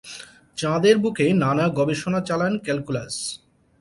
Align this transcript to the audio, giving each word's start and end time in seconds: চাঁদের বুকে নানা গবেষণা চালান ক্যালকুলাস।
চাঁদের 0.57 0.95
বুকে 0.97 1.25
নানা 1.33 1.65
গবেষণা 1.69 2.19
চালান 2.21 2.53
ক্যালকুলাস। 2.57 3.15